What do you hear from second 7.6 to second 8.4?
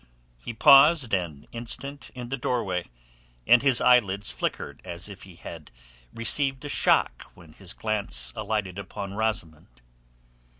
glance